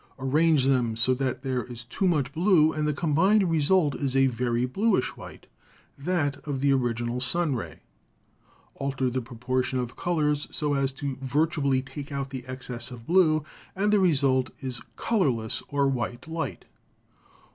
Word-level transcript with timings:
Arrange 0.17 0.65
them 0.65 0.97
so 0.97 1.13
that 1.13 1.43
there 1.43 1.63
is 1.63 1.83
too 1.83 2.07
much 2.07 2.33
blue, 2.33 2.73
and 2.73 2.87
the 2.87 2.91
combined 2.91 3.47
result 3.51 3.93
is 3.93 4.15
a 4.15 4.25
very 4.25 4.65
bluish 4.65 5.15
white, 5.15 5.45
that 5.95 6.37
of 6.37 6.59
the 6.59 6.73
original 6.73 7.19
sun 7.21 7.55
ray. 7.55 7.81
Alter 8.73 9.11
the 9.11 9.21
pro 9.21 9.37
portion 9.37 9.77
of 9.77 9.95
colors 9.95 10.47
so 10.51 10.73
as 10.73 10.91
to 10.93 11.17
virtually 11.21 11.83
take 11.83 12.11
out 12.11 12.31
the 12.31 12.43
excess 12.47 12.89
of 12.89 13.05
blue, 13.05 13.45
and 13.75 13.93
the 13.93 13.99
result 13.99 14.49
is 14.59 14.81
colorless 14.95 15.61
or 15.69 15.87
white 15.87 16.27
light. 16.27 16.65